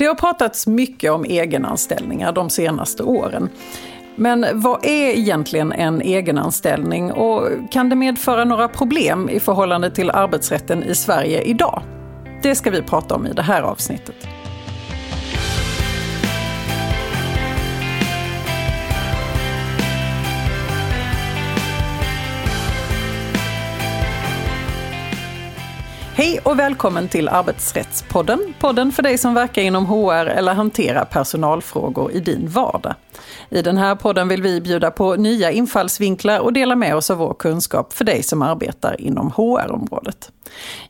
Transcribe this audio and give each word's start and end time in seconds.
Det 0.00 0.06
har 0.06 0.14
pratats 0.14 0.66
mycket 0.66 1.12
om 1.12 1.24
egenanställningar 1.24 2.32
de 2.32 2.50
senaste 2.50 3.02
åren. 3.02 3.48
Men 4.16 4.46
vad 4.52 4.84
är 4.84 5.18
egentligen 5.18 5.72
en 5.72 6.00
egenanställning 6.00 7.12
och 7.12 7.48
kan 7.70 7.88
det 7.88 7.96
medföra 7.96 8.44
några 8.44 8.68
problem 8.68 9.28
i 9.28 9.40
förhållande 9.40 9.90
till 9.90 10.10
arbetsrätten 10.10 10.82
i 10.82 10.94
Sverige 10.94 11.42
idag? 11.42 11.82
Det 12.42 12.54
ska 12.54 12.70
vi 12.70 12.82
prata 12.82 13.14
om 13.14 13.26
i 13.26 13.32
det 13.32 13.42
här 13.42 13.62
avsnittet. 13.62 14.28
Hej 26.20 26.40
och 26.42 26.58
välkommen 26.58 27.08
till 27.08 27.28
Arbetsrättspodden. 27.28 28.54
Podden 28.58 28.92
för 28.92 29.02
dig 29.02 29.18
som 29.18 29.34
verkar 29.34 29.62
inom 29.62 29.86
HR 29.86 30.26
eller 30.26 30.54
hanterar 30.54 31.04
personalfrågor 31.04 32.12
i 32.12 32.20
din 32.20 32.48
vardag. 32.48 32.94
I 33.48 33.62
den 33.62 33.76
här 33.76 33.94
podden 33.94 34.28
vill 34.28 34.42
vi 34.42 34.60
bjuda 34.60 34.90
på 34.90 35.16
nya 35.16 35.50
infallsvinklar 35.50 36.38
och 36.38 36.52
dela 36.52 36.76
med 36.76 36.96
oss 36.96 37.10
av 37.10 37.18
vår 37.18 37.34
kunskap 37.34 37.92
för 37.92 38.04
dig 38.04 38.22
som 38.22 38.42
arbetar 38.42 39.00
inom 39.00 39.30
HR-området. 39.30 40.30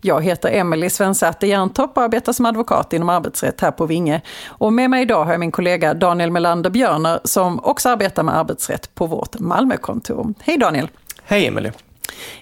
Jag 0.00 0.24
heter 0.24 0.48
Emelie 0.48 0.90
Svensäter 0.90 1.46
Jerntorp 1.46 1.96
och 1.96 2.02
arbetar 2.02 2.32
som 2.32 2.46
advokat 2.46 2.92
inom 2.92 3.08
arbetsrätt 3.08 3.60
här 3.60 3.70
på 3.70 3.86
Vinge. 3.86 4.20
Och 4.46 4.72
med 4.72 4.90
mig 4.90 5.02
idag 5.02 5.24
har 5.24 5.32
jag 5.32 5.40
min 5.40 5.52
kollega 5.52 5.94
Daniel 5.94 6.30
Melander 6.30 6.70
Björner 6.70 7.20
som 7.24 7.60
också 7.64 7.88
arbetar 7.88 8.22
med 8.22 8.36
arbetsrätt 8.36 8.94
på 8.94 9.06
vårt 9.06 9.38
Malmökontor. 9.38 10.34
Hej 10.40 10.58
Daniel! 10.58 10.88
Hej 11.24 11.46
Emelie! 11.46 11.72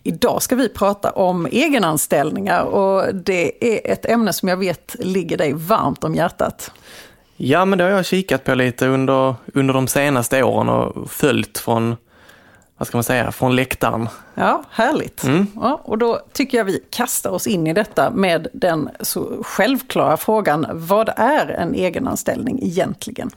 Idag 0.03 0.43
ska 0.43 0.57
vi 0.57 0.69
prata 0.69 1.11
om 1.11 1.47
egenanställningar 1.47 2.63
och 2.63 3.15
det 3.15 3.65
är 3.75 3.93
ett 3.93 4.07
ämne 4.07 4.33
som 4.33 4.49
jag 4.49 4.57
vet 4.57 4.97
ligger 4.99 5.37
dig 5.37 5.53
varmt 5.53 6.05
om 6.05 6.15
hjärtat. 6.15 6.71
Ja, 7.41 7.65
men 7.65 7.79
det 7.79 7.85
har 7.85 7.91
jag 7.91 8.07
kikat 8.07 8.45
på 8.45 8.55
lite 8.55 8.87
under, 8.87 9.35
under 9.55 9.75
de 9.75 9.89
senaste 9.89 10.43
åren 10.43 10.69
och 10.69 11.11
följt 11.11 11.59
från, 11.59 11.97
vad 12.77 12.89
ska 12.89 12.97
man 12.97 13.05
säga, 13.05 13.33
från 13.33 13.57
läktaren. 13.57 14.09
Ja, 14.35 14.63
härligt. 14.71 15.25
Mm. 15.25 15.47
Ja, 15.55 15.81
och 15.85 15.99
då 15.99 16.21
tycker 16.33 16.59
jag 16.59 16.65
vi 16.65 16.85
kastar 16.91 17.31
oss 17.31 17.47
in 17.47 17.67
i 17.67 17.73
detta 17.73 18.11
med 18.11 18.49
den 18.53 18.91
så 19.01 19.43
självklara 19.43 20.17
frågan, 20.17 20.67
vad 20.73 21.09
är 21.17 21.47
en 21.47 21.75
egenanställning 21.75 22.59
egentligen? 22.63 23.31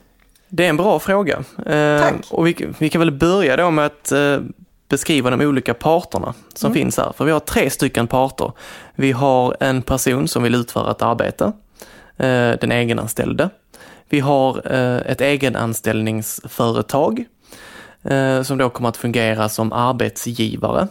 Det 0.48 0.66
är 0.66 0.70
en 0.70 0.78
bra 0.78 1.00
fråga. 1.00 1.44
Eh, 1.66 2.02
Tack. 2.02 2.14
och 2.30 2.48
vi, 2.48 2.68
vi, 2.78 2.90
kan 2.90 3.00
väl 3.00 3.12
börja 3.12 3.58
då 3.58 3.72
med 3.72 3.86
att 3.86 4.12
eh, 4.12 4.38
beskriva 4.92 5.30
de 5.30 5.42
olika 5.42 5.73
parterna 5.73 6.34
som 6.53 6.72
mm. 6.72 6.81
finns 6.81 6.97
här. 6.97 7.14
För 7.17 7.25
vi 7.25 7.31
har 7.31 7.39
tre 7.39 7.70
stycken 7.70 8.08
parter. 8.08 8.52
Vi 8.95 9.11
har 9.11 9.58
en 9.59 9.81
person 9.81 10.28
som 10.28 10.44
vill 10.44 10.56
utföra 10.56 10.92
ett 10.92 11.02
arbete, 11.02 11.45
eh, 12.17 12.52
den 12.61 12.72
egenanställde. 12.72 13.50
Vi 14.09 14.20
har 14.20 14.73
eh, 14.73 15.11
ett 15.11 15.22
egenanställningsföretag 15.22 17.25
eh, 18.03 18.42
som 18.42 18.58
då 18.58 18.70
kommer 18.70 18.89
att 18.89 18.98
fungera 18.98 19.50
som 19.50 19.73
arbetsgivare. 19.73 20.88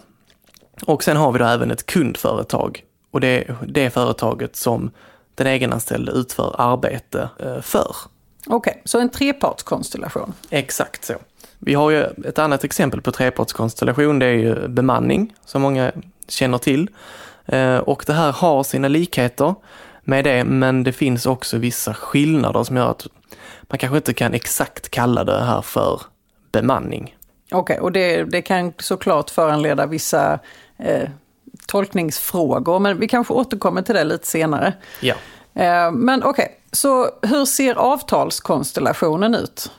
Och 0.86 1.04
sen 1.04 1.16
har 1.16 1.32
vi 1.32 1.38
då 1.38 1.44
även 1.44 1.70
ett 1.70 1.86
kundföretag 1.86 2.82
och 3.10 3.20
det 3.20 3.28
är 3.28 3.56
det 3.66 3.90
företaget 3.90 4.56
som 4.56 4.90
den 5.34 5.46
egenanställde 5.46 6.12
utför 6.12 6.54
arbete 6.58 7.28
för. 7.62 7.96
Okej, 8.46 8.56
okay, 8.56 8.74
så 8.84 8.98
en 8.98 9.08
trepartskonstellation? 9.08 10.32
Exakt 10.50 11.04
så. 11.04 11.14
Vi 11.60 11.74
har 11.74 11.90
ju 11.90 12.04
ett 12.24 12.38
annat 12.38 12.64
exempel 12.64 13.00
på 13.00 13.12
trepartskonstellation, 13.12 14.18
det 14.18 14.26
är 14.26 14.32
ju 14.32 14.68
bemanning, 14.68 15.34
som 15.44 15.62
många 15.62 15.92
känner 16.28 16.58
till. 16.58 16.90
Eh, 17.46 17.76
och 17.76 18.04
det 18.06 18.12
här 18.12 18.32
har 18.32 18.62
sina 18.62 18.88
likheter 18.88 19.54
med 20.04 20.24
det, 20.24 20.44
men 20.44 20.84
det 20.84 20.92
finns 20.92 21.26
också 21.26 21.58
vissa 21.58 21.94
skillnader 21.94 22.64
som 22.64 22.76
gör 22.76 22.90
att 22.90 23.06
man 23.62 23.78
kanske 23.78 23.96
inte 23.96 24.14
kan 24.14 24.34
exakt 24.34 24.90
kalla 24.90 25.24
det 25.24 25.44
här 25.44 25.62
för 25.62 26.00
bemanning. 26.52 27.16
Okej, 27.50 27.60
okay, 27.60 27.78
och 27.78 27.92
det, 27.92 28.24
det, 28.24 28.42
kan 28.42 28.72
såklart 28.78 29.30
föranleda 29.30 29.86
vissa 29.86 30.38
eh, 30.78 31.08
tolkningsfrågor, 31.66 32.78
men 32.78 32.98
vi 32.98 33.08
kanske 33.08 33.34
återkommer 33.34 33.82
till 33.82 33.94
det 33.94 34.04
lite 34.04 34.26
senare. 34.26 34.72
Ja. 35.00 35.14
Eh, 35.54 35.92
men 35.92 36.22
okej, 36.22 36.44
okay, 36.44 36.56
så 36.72 37.08
hur 37.22 37.44
ser 37.44 37.74
avtalskonstellationen 37.74 39.34
ut? 39.34 39.70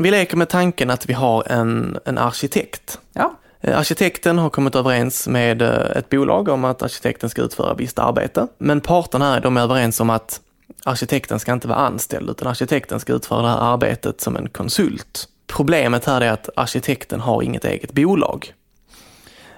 Vi 0.00 0.10
leker 0.10 0.36
med 0.36 0.48
tanken 0.48 0.90
att 0.90 1.08
vi 1.08 1.12
har 1.12 1.48
en, 1.48 1.98
en 2.04 2.18
arkitekt. 2.18 2.98
Ja. 3.12 3.34
Eh, 3.60 3.78
arkitekten 3.78 4.38
har 4.38 4.50
kommit 4.50 4.74
överens 4.74 5.28
med 5.28 5.62
eh, 5.62 5.96
ett 5.96 6.08
bolag 6.08 6.48
om 6.48 6.64
att 6.64 6.82
arkitekten 6.82 7.30
ska 7.30 7.42
utföra 7.42 7.74
visst 7.74 7.98
arbete. 7.98 8.46
Men 8.58 8.80
parterna 8.80 9.32
här, 9.32 9.40
de 9.40 9.56
är 9.56 9.60
överens 9.60 10.00
om 10.00 10.10
att 10.10 10.40
arkitekten 10.84 11.40
ska 11.40 11.52
inte 11.52 11.68
vara 11.68 11.78
anställd, 11.78 12.30
utan 12.30 12.48
arkitekten 12.48 13.00
ska 13.00 13.12
utföra 13.12 13.42
det 13.42 13.48
här 13.48 13.72
arbetet 13.72 14.20
som 14.20 14.36
en 14.36 14.48
konsult. 14.48 15.28
Problemet 15.46 16.04
här 16.04 16.20
är 16.20 16.32
att 16.32 16.48
arkitekten 16.56 17.20
har 17.20 17.42
inget 17.42 17.64
eget 17.64 17.92
bolag. 17.92 18.52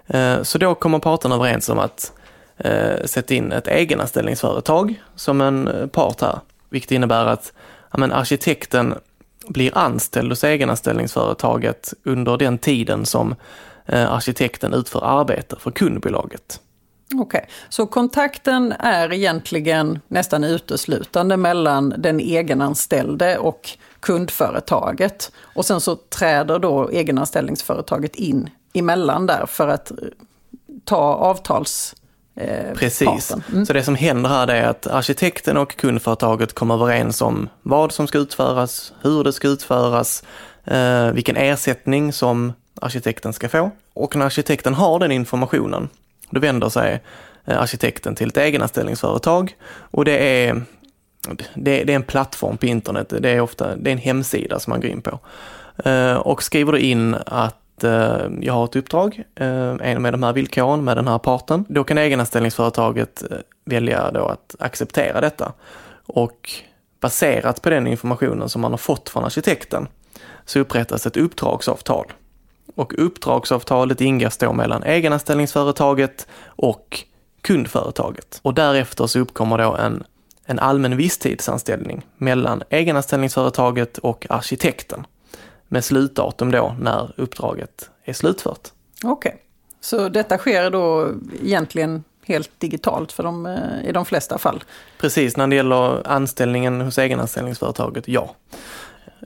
Eh, 0.07 0.43
så 0.43 0.59
då 0.59 0.75
kommer 0.75 0.99
parterna 0.99 1.35
överens 1.35 1.69
om 1.69 1.79
att 1.79 2.13
sätta 3.05 3.35
in 3.35 3.53
ett 3.53 3.69
egenanställningsföretag 3.69 5.03
som 5.17 5.41
en 5.41 5.91
part 5.93 6.21
här, 6.21 6.39
vilket 6.71 6.91
innebär 6.91 7.27
att 7.27 7.53
ja, 7.91 7.99
men 7.99 8.13
arkitekten 8.13 8.95
blir 9.49 9.79
anställd 9.79 10.33
hos 10.33 10.45
egenanställningsföretaget 10.45 11.95
under 12.05 12.37
den 12.37 12.59
tiden 12.59 13.07
som 13.07 13.35
eh, 13.87 14.13
arkitekten 14.13 14.75
utför 14.75 15.21
arbete 15.21 15.57
för 15.59 15.71
kundbolaget. 15.71 16.61
Okej, 17.15 17.23
okay. 17.23 17.51
så 17.69 17.87
kontakten 17.87 18.73
är 18.79 19.13
egentligen 19.13 19.99
nästan 20.09 20.45
uteslutande 20.45 21.37
mellan 21.37 21.95
den 21.99 22.21
egenanställde 22.21 23.39
och 23.39 23.71
kundföretaget. 24.01 25.33
Och 25.43 25.65
sen 25.65 25.81
så 25.81 25.97
träder 25.97 26.59
då 26.59 26.89
egenanställningsföretaget 26.91 28.15
in 28.15 28.51
emellan 28.73 29.27
där 29.27 29.47
för 29.47 29.69
att 29.69 29.91
eh, 29.91 29.97
ta 30.85 31.15
avtals 31.15 31.95
Eh, 32.41 32.75
Precis. 32.75 33.35
Mm. 33.53 33.67
Så 33.67 33.73
det 33.73 33.83
som 33.83 33.95
händer 33.95 34.31
här 34.31 34.49
är 34.49 34.69
att 34.69 34.87
arkitekten 34.87 35.57
och 35.57 35.77
kundföretaget 35.77 36.55
kommer 36.55 36.75
överens 36.75 37.23
om 37.23 37.49
vad 37.63 37.93
som 37.93 38.07
ska 38.07 38.19
utföras, 38.19 38.93
hur 39.03 39.25
det 39.25 39.33
ska 39.33 39.49
utföras, 39.49 40.25
eh, 40.65 41.11
vilken 41.13 41.37
ersättning 41.37 42.13
som 42.13 42.53
arkitekten 42.81 43.33
ska 43.33 43.49
få. 43.49 43.71
Och 43.93 44.17
när 44.17 44.27
arkitekten 44.27 44.75
har 44.75 44.99
den 44.99 45.13
informationen, 45.13 45.89
då 46.31 46.41
vänder 46.41 46.69
sig 46.69 47.03
eh, 47.45 47.61
arkitekten 47.61 48.15
till 48.15 48.29
ett 48.29 48.37
egenanställningsföretag 48.37 49.55
och 49.91 50.05
det 50.05 50.47
är, 50.47 50.63
det, 51.55 51.85
det 51.85 51.93
är 51.93 51.97
en 51.97 52.03
plattform 52.03 52.57
på 52.57 52.67
internet, 52.67 53.13
det 53.21 53.31
är 53.31 53.41
ofta 53.41 53.77
det 53.77 53.91
är 53.91 53.93
en 53.93 53.99
hemsida 53.99 54.61
som 54.61 54.71
man 54.71 54.81
går 54.81 54.91
in 54.91 55.03
på. 55.03 55.19
Eh, 55.85 56.15
och 56.15 56.43
skriver 56.43 56.73
då 56.73 56.79
in 56.79 57.17
att 57.27 57.57
eh, 57.85 58.27
jag 58.41 58.53
har 58.53 58.65
ett 58.65 58.77
uppdrag 58.77 59.25
eh, 59.35 59.99
med 59.99 60.13
de 60.13 60.23
här 60.23 60.33
villkoren 60.33 60.85
med 60.85 60.97
den 60.97 61.09
här 61.09 61.19
parten. 61.19 61.65
Då 61.69 61.85
kan 61.85 61.99
egenanställningsföretaget 61.99 63.23
eh, 63.31 63.39
välja 63.65 64.11
då 64.11 64.27
att 64.27 64.57
acceptera 64.59 65.21
detta. 65.21 65.53
Och 66.07 66.51
baserat 67.01 67.63
på 67.63 67.71
den 67.71 67.87
informationen 67.87 68.49
som 68.49 68.63
man 68.63 68.71
har 68.71 68.79
fått 68.79 69.09
från 69.09 69.25
arkitekten 69.25 69.89
så 70.45 70.59
upprättas 70.59 71.07
ett 71.07 71.17
uppdragsavtal. 71.17 72.13
Och 72.75 72.95
uppdragsavtalet 72.99 74.01
ingås 74.01 74.37
då 74.37 74.53
mellan 74.53 74.83
egenanställningsföretaget 74.83 76.27
och 76.45 77.05
kundföretaget. 77.41 78.41
Och 78.43 78.55
därefter 78.55 79.07
så 79.07 79.19
uppkommer 79.19 79.59
då 79.59 79.77
en, 79.77 80.05
en 80.45 80.59
allmän 80.59 80.97
visstidsanställning 80.97 82.07
mellan 82.17 82.63
egenanställningsföretaget 82.71 83.99
och 83.99 84.27
arkitekten 84.31 85.07
med 85.71 85.85
slutdatum 85.85 86.51
då 86.51 86.77
när 86.79 87.13
uppdraget 87.17 87.91
är 88.05 88.13
slutfört. 88.13 88.69
Okej, 89.05 89.31
okay. 89.31 89.41
så 89.81 90.09
detta 90.09 90.39
sker 90.39 90.71
då 90.71 91.09
egentligen 91.43 92.05
helt 92.23 92.51
digitalt 92.59 93.13
för 93.13 93.23
de, 93.23 93.47
eh, 93.47 93.89
i 93.89 93.93
de 93.93 94.05
flesta 94.05 94.39
fall? 94.39 94.65
Precis, 94.99 95.37
när 95.37 95.47
det 95.47 95.57
gäller 95.57 96.07
anställningen 96.07 96.81
hos 96.81 96.99
egenanställningsföretaget, 96.99 98.09
ja. 98.09 98.35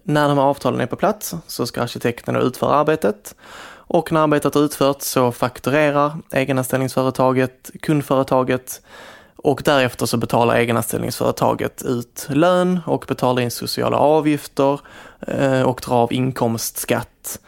När 0.02 0.28
de 0.28 0.38
här 0.38 0.44
avtalen 0.44 0.80
är 0.80 0.86
på 0.86 0.96
plats 0.96 1.34
så 1.46 1.66
ska 1.66 1.82
arkitekten 1.82 2.36
utföra 2.36 2.74
arbetet 2.74 3.34
och 3.86 4.12
när 4.12 4.20
arbetet 4.20 4.56
är 4.56 4.64
utfört 4.64 5.02
så 5.02 5.32
fakturerar 5.32 6.16
egenanställningsföretaget 6.30 7.70
kundföretaget 7.82 8.82
och 9.44 9.62
därefter 9.64 10.06
så 10.06 10.16
betalar 10.16 10.56
egenanställningsföretaget 10.56 11.82
ut 11.82 12.26
lön 12.30 12.80
och 12.86 13.04
betalar 13.08 13.42
in 13.42 13.50
sociala 13.50 13.96
avgifter 13.96 14.80
eh, 15.26 15.62
och 15.62 15.80
drar 15.86 15.96
av 15.96 16.12
inkomstskatt. 16.12 17.40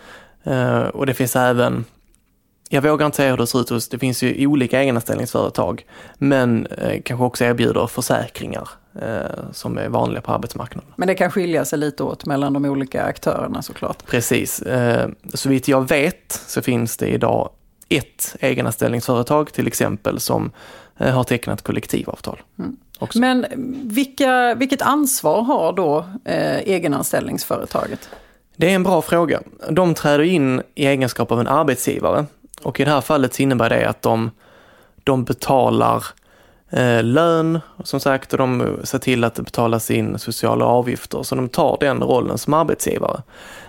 Eh, 0.44 0.80
och 0.80 1.06
det 1.06 1.14
finns 1.14 1.36
även, 1.36 1.84
jag 2.68 2.82
vågar 2.82 3.06
inte 3.06 3.16
säga 3.16 3.30
hur 3.30 3.36
det 3.36 3.46
ser 3.46 3.60
ut 3.60 3.68
hos, 3.68 3.88
det 3.88 3.98
finns 3.98 4.22
ju 4.22 4.46
olika 4.46 4.80
egenanställningsföretag, 4.82 5.86
men 6.18 6.66
eh, 6.66 7.02
kanske 7.04 7.24
också 7.24 7.44
erbjuder 7.44 7.86
försäkringar 7.86 8.68
som 9.52 9.78
är 9.78 9.88
vanliga 9.88 10.20
på 10.20 10.32
arbetsmarknaden. 10.32 10.92
Men 10.96 11.08
det 11.08 11.14
kan 11.14 11.30
skilja 11.30 11.64
sig 11.64 11.78
lite 11.78 12.02
åt 12.02 12.26
mellan 12.26 12.52
de 12.52 12.64
olika 12.64 13.02
aktörerna 13.02 13.62
såklart? 13.62 14.06
Precis. 14.06 14.62
Så 15.34 15.48
vitt 15.48 15.68
jag 15.68 15.88
vet 15.88 16.42
så 16.46 16.62
finns 16.62 16.96
det 16.96 17.06
idag 17.06 17.50
ett 17.88 18.36
egenanställningsföretag 18.40 19.52
till 19.52 19.66
exempel 19.66 20.20
som 20.20 20.50
har 20.98 21.24
tecknat 21.24 21.62
kollektivavtal. 21.62 22.42
Mm. 22.58 22.76
Men 23.14 23.46
vilka, 23.84 24.54
vilket 24.54 24.82
ansvar 24.82 25.42
har 25.42 25.72
då 25.72 26.06
eh, 26.24 26.58
egenanställningsföretaget? 26.58 28.08
Det 28.56 28.70
är 28.70 28.74
en 28.74 28.82
bra 28.82 29.02
fråga. 29.02 29.40
De 29.70 29.94
träder 29.94 30.24
in 30.24 30.62
i 30.74 30.86
egenskap 30.86 31.32
av 31.32 31.40
en 31.40 31.46
arbetsgivare 31.46 32.26
och 32.62 32.80
i 32.80 32.84
det 32.84 32.90
här 32.90 33.00
fallet 33.00 33.34
så 33.34 33.42
innebär 33.42 33.70
det 33.70 33.88
att 33.88 34.02
de, 34.02 34.30
de 35.04 35.24
betalar 35.24 36.04
eh, 36.70 37.02
lön, 37.02 37.60
som 37.84 38.00
sagt, 38.00 38.32
och 38.32 38.38
de 38.38 38.78
ser 38.84 38.98
till 38.98 39.24
att 39.24 39.34
det 39.34 39.42
betalas 39.42 39.90
in 39.90 40.18
sociala 40.18 40.64
avgifter, 40.64 41.22
så 41.22 41.34
de 41.34 41.48
tar 41.48 41.76
den 41.80 42.02
rollen 42.02 42.38
som 42.38 42.54
arbetsgivare. 42.54 43.22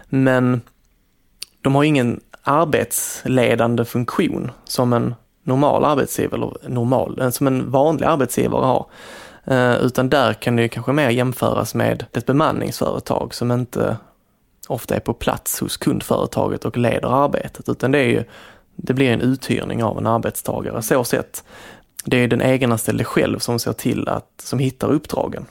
Men 0.09 0.62
de 1.62 1.75
har 1.75 1.83
ingen 1.83 2.19
arbetsledande 2.44 3.85
funktion 3.85 4.51
som 4.63 4.94
en 4.94 5.15
normal 5.47 5.85
arbetsgivare, 5.85 6.35
eller 6.35 6.69
normal, 6.69 7.19
eh, 7.21 7.29
som 7.29 7.47
en 7.47 7.71
vanlig 7.71 8.05
arbetsgivare 8.05 8.65
har. 8.65 8.85
Eh, 9.45 9.77
utan 9.85 10.09
där 10.09 10.33
kan 10.33 10.55
det 10.55 10.67
kanske 10.67 10.91
mer 10.91 11.09
jämföras 11.09 11.75
med 11.75 12.05
ett 12.13 12.25
bemanningsföretag 12.25 13.33
som 13.33 13.51
inte 13.51 13.97
ofta 14.67 14.95
är 14.95 14.99
på 14.99 15.13
plats 15.13 15.59
hos 15.59 15.77
kundföretaget 15.77 16.65
och 16.65 16.77
leder 16.77 17.23
arbetet, 17.23 17.69
utan 17.69 17.91
det 17.91 17.99
är 17.99 18.07
ju 18.09 18.23
det 18.75 18.94
blir 18.94 19.11
en 19.11 19.21
uthyrning 19.21 19.83
av 19.83 19.97
en 19.97 20.07
arbetstagare. 20.07 20.81
Så 20.81 21.03
sett, 21.03 21.44
det 22.05 22.17
är 22.17 22.27
den 22.27 22.41
egenanställde 22.41 23.03
själv 23.03 23.39
som 23.39 23.59
ser 23.59 23.73
till 23.73 24.07
att, 24.07 24.41
som 24.44 24.59
hittar 24.59 24.91
uppdragen. 24.91 25.45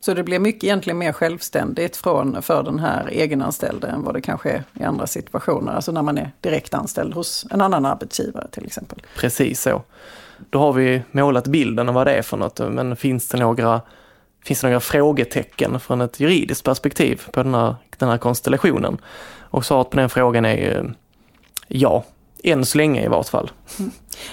Så 0.00 0.14
det 0.14 0.22
blir 0.22 0.38
mycket 0.38 0.64
egentligen 0.64 0.98
mer 0.98 1.12
självständigt 1.12 1.96
från, 1.96 2.42
för 2.42 2.62
den 2.62 2.78
här 2.78 3.08
egenanställde 3.08 3.88
än 3.88 4.02
vad 4.02 4.14
det 4.14 4.20
kanske 4.20 4.50
är 4.50 4.64
i 4.74 4.82
andra 4.82 5.06
situationer, 5.06 5.72
alltså 5.72 5.92
när 5.92 6.02
man 6.02 6.18
är 6.18 6.30
direkt 6.40 6.74
anställd 6.74 7.14
hos 7.14 7.46
en 7.50 7.60
annan 7.60 7.86
arbetsgivare 7.86 8.48
till 8.50 8.66
exempel. 8.66 9.02
Precis 9.16 9.60
så. 9.60 9.82
Då 10.50 10.58
har 10.58 10.72
vi 10.72 11.02
målat 11.10 11.46
bilden 11.46 11.88
av 11.88 11.94
vad 11.94 12.06
det 12.06 12.14
är 12.14 12.22
för 12.22 12.36
något, 12.36 12.58
men 12.58 12.96
finns 12.96 13.28
det 13.28 13.38
några, 13.38 13.80
finns 14.44 14.60
det 14.60 14.66
några 14.66 14.80
frågetecken 14.80 15.80
från 15.80 16.00
ett 16.00 16.20
juridiskt 16.20 16.64
perspektiv 16.64 17.22
på 17.32 17.42
den 17.42 17.54
här, 17.54 17.76
den 17.98 18.08
här 18.08 18.18
konstellationen? 18.18 18.98
Och 19.50 19.64
svaret 19.64 19.90
på 19.90 19.96
den 19.96 20.10
frågan 20.10 20.44
är 20.44 20.56
ju 20.56 20.90
ja, 21.68 22.04
än 22.44 22.64
så 22.64 22.78
länge 22.78 23.04
i 23.04 23.08
vart 23.08 23.28
fall. 23.28 23.50
Mm. 23.78 23.90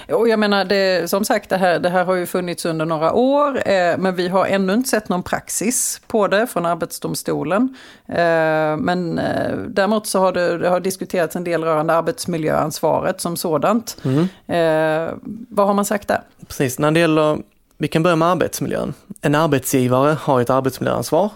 Och 0.08 0.28
jag 0.28 0.38
menar, 0.38 0.64
det, 0.64 1.10
som 1.10 1.24
sagt, 1.24 1.50
det 1.50 1.56
här, 1.56 1.78
det 1.78 1.88
här 1.88 2.04
har 2.04 2.14
ju 2.14 2.26
funnits 2.26 2.66
under 2.66 2.84
några 2.84 3.12
år, 3.12 3.68
eh, 3.68 3.98
men 3.98 4.14
vi 4.16 4.28
har 4.28 4.46
ännu 4.46 4.74
inte 4.74 4.88
sett 4.88 5.08
någon 5.08 5.22
praxis 5.22 6.00
på 6.06 6.28
det 6.28 6.46
från 6.46 6.66
Arbetsdomstolen. 6.66 7.76
Eh, 8.08 8.76
men 8.76 9.18
eh, 9.18 9.56
däremot 9.68 10.06
så 10.06 10.18
har 10.18 10.32
det, 10.32 10.58
det 10.58 10.68
har 10.68 10.80
diskuterats 10.80 11.36
en 11.36 11.44
del 11.44 11.64
rörande 11.64 11.94
arbetsmiljöansvaret 11.94 13.20
som 13.20 13.36
sådant. 13.36 13.96
Mm. 14.04 14.22
Eh, 14.46 15.14
vad 15.48 15.66
har 15.66 15.74
man 15.74 15.84
sagt 15.84 16.08
där? 16.08 16.20
Precis, 16.46 16.78
när 16.78 16.90
det 16.90 17.00
gäller, 17.00 17.38
vi 17.78 17.88
kan 17.88 18.02
börja 18.02 18.16
med 18.16 18.28
arbetsmiljön. 18.28 18.94
En 19.20 19.34
arbetsgivare 19.34 20.16
har 20.20 20.40
ett 20.40 20.50
arbetsmiljöansvar 20.50 21.30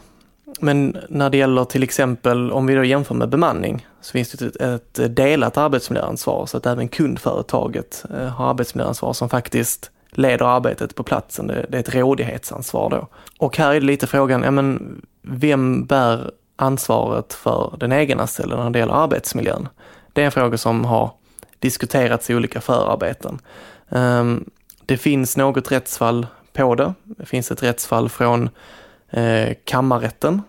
men 0.61 0.97
när 1.09 1.31
det 1.31 1.37
gäller 1.37 1.65
till 1.65 1.83
exempel, 1.83 2.53
om 2.53 2.67
vi 2.67 2.75
då 2.75 2.85
jämför 2.85 3.15
med 3.15 3.29
bemanning, 3.29 3.87
så 4.01 4.13
finns 4.13 4.31
det 4.31 4.57
ett, 4.57 5.17
delat 5.17 5.57
arbetsmiljöansvar 5.57 6.47
så 6.47 6.57
att 6.57 6.67
även 6.67 6.89
kundföretaget 6.89 8.05
eh, 8.15 8.27
har 8.27 8.51
arbetsmiljöansvar 8.51 9.13
som 9.13 9.29
faktiskt 9.29 9.91
leder 10.11 10.45
arbetet 10.45 10.95
på 10.95 11.03
platsen. 11.03 11.47
Det, 11.47 11.55
är 11.55 11.81
ett 11.81 11.95
rådighetsansvar 11.95 12.91
då. 12.91 13.09
Och 13.39 13.57
här 13.57 13.71
är 13.71 13.81
det 13.81 13.87
lite 13.87 14.07
frågan, 14.07 14.43
ja 14.43 14.51
men 14.51 15.01
vem 15.23 15.87
bär 15.87 16.31
ansvaret 16.57 17.33
för 17.33 17.77
den 17.81 17.93
egenanställde 17.93 18.57
när 18.57 18.71
det 18.71 18.79
gäller 18.79 19.03
arbetsmiljön? 19.03 19.69
Det 20.13 20.21
är 20.21 20.25
en 20.25 20.33
fråga 20.33 20.59
som 20.59 20.85
har 20.85 21.11
diskuterats 21.59 22.31
i 22.31 22.35
olika 22.35 22.61
förarbeten. 22.61 23.39
Ehm, 23.89 24.51
det 24.87 24.97
finns 24.97 25.37
något 25.37 25.73
rättsfall 25.73 26.27
på 26.53 26.75
det. 26.75 26.95
Det 27.05 27.27
finns 27.27 27.51
ett 27.51 27.63
rättsfall 27.63 28.09
från 28.09 28.51
eh, 29.11 29.55
kammarrätten 29.65 30.43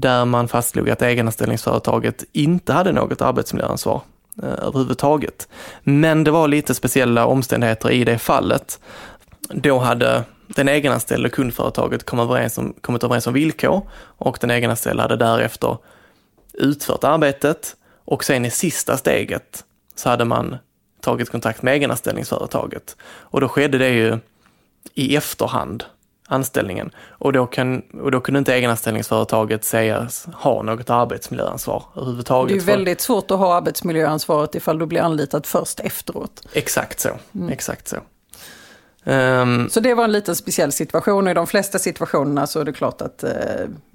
där 0.00 0.24
man 0.24 0.48
fastslog 0.48 0.90
att 0.90 1.02
egenanställningsföretaget 1.02 2.24
inte 2.32 2.72
hade 2.72 2.92
något 2.92 3.22
arbetsmiljöansvar 3.22 4.00
eh, 4.42 4.48
överhuvudtaget. 4.48 5.48
Men 5.82 6.24
det 6.24 6.30
var 6.30 6.48
lite 6.48 6.74
speciella 6.74 7.26
omständigheter 7.26 7.90
i 7.90 8.04
det 8.04 8.18
fallet. 8.18 8.80
Då 9.48 9.78
hade 9.78 10.24
den 10.46 10.68
egenanställde 10.68 11.28
och 11.28 11.34
kundföretaget 11.34 12.06
kom 12.06 12.18
överens 12.18 12.58
om, 12.58 12.74
kommit 12.80 13.04
överens 13.04 13.26
om 13.26 13.34
villkor 13.34 13.88
och 13.96 14.38
den 14.40 14.50
egenanställde 14.50 15.02
hade 15.02 15.16
därefter 15.16 15.78
utfört 16.52 17.04
arbetet 17.04 17.76
och 18.04 18.24
sen 18.24 18.44
i 18.44 18.50
sista 18.50 18.96
steget 18.96 19.64
så 19.94 20.08
hade 20.08 20.24
man 20.24 20.56
tagit 21.00 21.30
kontakt 21.30 21.62
med 21.62 21.74
egenanställningsföretaget. 21.74 22.96
Och 23.02 23.40
då 23.40 23.48
skedde 23.48 23.78
det 23.78 23.88
ju 23.88 24.18
i 24.94 25.16
efterhand 25.16 25.84
anställningen. 26.28 26.90
Och 27.08 27.32
då, 27.32 27.46
kan, 27.46 27.80
och 27.80 28.10
då 28.10 28.20
kunde 28.20 28.38
inte 28.38 28.54
egenanställningsföretaget 28.54 29.64
sägas 29.64 30.26
ha 30.34 30.62
något 30.62 30.90
arbetsmiljöansvar 30.90 31.84
överhuvudtaget. 31.96 32.58
Det 32.58 32.72
är 32.72 32.76
väldigt 32.76 33.00
svårt 33.00 33.30
att 33.30 33.38
ha 33.38 33.54
arbetsmiljöansvaret 33.54 34.54
ifall 34.54 34.78
du 34.78 34.86
blir 34.86 35.00
anlitad 35.00 35.46
först 35.46 35.80
efteråt. 35.80 36.46
Exakt 36.52 37.00
så. 37.00 37.10
Mm. 37.34 37.48
Exakt 37.48 37.88
så. 37.88 37.96
Um, 39.06 39.70
så 39.70 39.80
det 39.80 39.94
var 39.94 40.04
en 40.04 40.12
liten 40.12 40.36
speciell 40.36 40.72
situation 40.72 41.26
och 41.26 41.30
i 41.30 41.34
de 41.34 41.46
flesta 41.46 41.78
situationerna 41.78 42.46
så 42.46 42.60
är 42.60 42.64
det 42.64 42.72
klart 42.72 43.02
att 43.02 43.24
eh, 43.24 43.30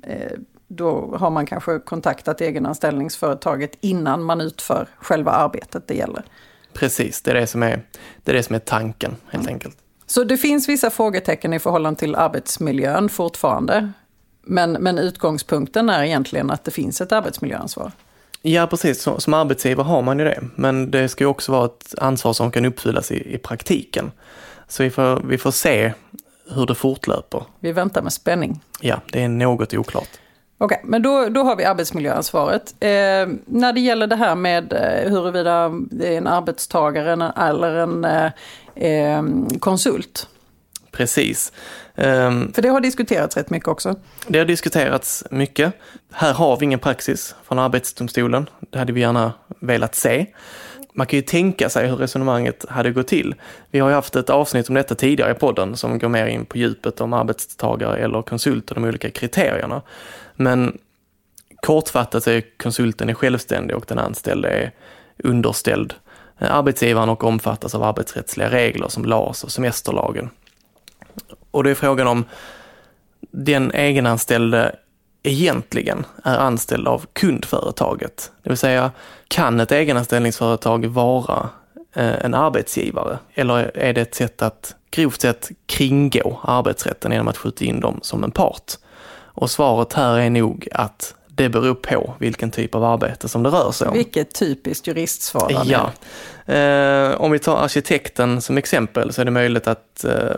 eh, 0.03 0.31
då 0.67 1.15
har 1.19 1.29
man 1.29 1.45
kanske 1.45 1.79
kontaktat 1.79 2.41
egenanställningsföretaget 2.41 3.71
innan 3.81 4.23
man 4.23 4.41
utför 4.41 4.87
själva 4.99 5.31
arbetet 5.31 5.87
det 5.87 5.93
gäller. 5.93 6.23
Precis, 6.73 7.21
det 7.21 7.31
är 7.31 7.35
det 7.35 7.47
som 7.47 7.63
är, 7.63 7.81
det 8.23 8.31
är, 8.31 8.35
det 8.35 8.43
som 8.43 8.55
är 8.55 8.59
tanken 8.59 9.15
helt 9.31 9.43
mm. 9.43 9.53
enkelt. 9.53 9.77
Så 10.09 10.23
det 10.23 10.37
finns 10.37 10.69
vissa 10.69 10.89
frågetecken 10.89 11.53
i 11.53 11.59
förhållande 11.59 11.99
till 11.99 12.15
arbetsmiljön 12.15 13.09
fortfarande. 13.09 13.91
Men, 14.41 14.71
men 14.71 14.97
utgångspunkten 14.97 15.89
är 15.89 16.03
egentligen 16.03 16.51
att 16.51 16.63
det 16.63 16.71
finns 16.71 17.01
ett 17.01 17.11
arbetsmiljöansvar. 17.11 17.91
Ja, 18.41 18.67
precis. 18.67 19.07
Som 19.17 19.33
arbetsgivare 19.33 19.85
har 19.85 20.01
man 20.01 20.19
ju 20.19 20.25
det. 20.25 20.41
Men 20.55 20.91
det 20.91 21.09
ska 21.09 21.23
ju 21.23 21.27
också 21.27 21.51
vara 21.51 21.65
ett 21.65 21.95
ansvar 21.97 22.33
som 22.33 22.51
kan 22.51 22.65
uppfyllas 22.65 23.11
i, 23.11 23.33
i 23.33 23.37
praktiken. 23.37 24.11
Så 24.67 24.83
vi 24.83 24.89
får, 24.89 25.21
vi 25.27 25.37
får 25.37 25.51
se 25.51 25.93
hur 26.49 26.65
det 26.65 26.75
fortlöper. 26.75 27.43
Vi 27.59 27.71
väntar 27.71 28.01
med 28.01 28.13
spänning. 28.13 28.63
Ja, 28.81 29.01
det 29.11 29.23
är 29.23 29.27
något 29.27 29.73
oklart. 29.73 30.09
Okej, 30.61 30.77
okay, 30.77 30.89
men 30.89 31.01
då, 31.01 31.29
då 31.29 31.43
har 31.43 31.55
vi 31.55 31.63
arbetsmiljöansvaret. 31.63 32.75
Eh, 32.79 32.89
när 33.45 33.73
det 33.73 33.79
gäller 33.79 34.07
det 34.07 34.15
här 34.15 34.35
med 34.35 34.73
eh, 34.73 35.11
huruvida 35.11 35.69
det 35.69 36.13
är 36.13 36.17
en 36.17 36.27
arbetstagare 36.27 37.33
eller 37.37 37.75
en 37.75 38.05
eh, 38.05 38.31
eh, 38.75 39.23
konsult. 39.59 40.27
Precis. 40.91 41.51
Um, 41.95 42.53
För 42.53 42.61
det 42.61 42.69
har 42.69 42.81
diskuterats 42.81 43.37
rätt 43.37 43.49
mycket 43.49 43.67
också. 43.67 43.95
Det 44.27 44.39
har 44.39 44.45
diskuterats 44.45 45.23
mycket. 45.31 45.73
Här 46.11 46.33
har 46.33 46.57
vi 46.57 46.65
ingen 46.65 46.79
praxis 46.79 47.35
från 47.43 47.59
Arbetsdomstolen. 47.59 48.49
Det 48.69 48.79
hade 48.79 48.93
vi 48.93 49.01
gärna 49.01 49.33
velat 49.59 49.95
se. 49.95 50.25
Man 50.93 51.07
kan 51.07 51.17
ju 51.17 51.23
tänka 51.23 51.69
sig 51.69 51.87
hur 51.87 51.95
resonemanget 51.95 52.65
hade 52.69 52.91
gått 52.91 53.07
till. 53.07 53.35
Vi 53.71 53.79
har 53.79 53.89
ju 53.89 53.95
haft 53.95 54.15
ett 54.15 54.29
avsnitt 54.29 54.69
om 54.69 54.75
detta 54.75 54.95
tidigare 54.95 55.31
i 55.31 55.35
podden 55.35 55.77
som 55.77 55.99
går 55.99 56.09
mer 56.09 56.25
in 56.25 56.45
på 56.45 56.57
djupet 56.57 57.01
om 57.01 57.13
arbetstagare 57.13 57.97
eller 57.97 58.21
konsult 58.21 58.69
och 58.71 58.75
de 58.75 58.83
olika 58.83 59.09
kriterierna. 59.09 59.81
Men 60.41 60.77
kortfattat 61.61 62.23
så 62.23 62.29
är 62.29 62.43
konsulten 62.57 63.09
är 63.09 63.13
självständig 63.13 63.75
och 63.75 63.85
den 63.87 63.99
anställde 63.99 64.49
är 64.49 64.71
underställd 65.23 65.93
eh, 66.37 66.55
arbetsgivaren 66.55 67.09
och 67.09 67.23
omfattas 67.23 67.75
av 67.75 67.83
arbetsrättsliga 67.83 68.49
regler 68.49 68.87
som 68.87 69.05
LAS 69.05 69.43
och 69.43 69.51
semesterlagen. 69.51 70.29
Och 71.51 71.63
det 71.63 71.69
är 71.71 71.75
frågan 71.75 72.07
om 72.07 72.25
den 73.31 73.71
egenanställde 73.71 74.75
egentligen 75.23 76.05
är 76.23 76.37
anställd 76.37 76.87
av 76.87 77.05
kundföretaget. 77.13 78.31
Det 78.43 78.49
vill 78.49 78.57
säga, 78.57 78.91
kan 79.27 79.59
ett 79.59 79.71
egenanställningsföretag 79.71 80.85
vara 80.85 81.49
eh, 81.93 82.25
en 82.25 82.33
arbetsgivare? 82.33 83.19
Eller 83.33 83.77
är 83.77 83.93
det 83.93 84.01
ett 84.01 84.15
sätt 84.15 84.41
att 84.41 84.75
grovt 84.91 85.21
sett 85.21 85.51
kringgå 85.65 86.39
arbetsrätten 86.43 87.11
genom 87.11 87.27
att 87.27 87.37
skjuta 87.37 87.65
in 87.65 87.79
dem 87.79 87.99
som 88.01 88.23
en 88.23 88.31
part? 88.31 88.73
Och 89.39 89.51
svaret 89.51 89.93
här 89.93 90.19
är 90.19 90.29
nog 90.29 90.67
att 90.71 91.15
det 91.27 91.49
beror 91.49 91.75
på 91.75 92.13
vilken 92.19 92.51
typ 92.51 92.75
av 92.75 92.83
arbete 92.83 93.29
som 93.29 93.43
det 93.43 93.49
rör 93.49 93.71
sig 93.71 93.87
om. 93.87 93.93
Vilket 93.93 94.35
typiskt 94.35 94.87
juristsvar. 94.87 95.61
Ja. 95.65 95.91
Eh, 96.53 97.21
om 97.21 97.31
vi 97.31 97.39
tar 97.39 97.57
arkitekten 97.57 98.41
som 98.41 98.57
exempel 98.57 99.13
så 99.13 99.21
är 99.21 99.25
det 99.25 99.31
möjligt 99.31 99.67
att 99.67 100.03
eh, 100.03 100.35